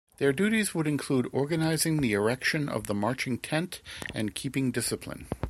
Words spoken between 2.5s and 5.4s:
of the marching tent and keeping discipline.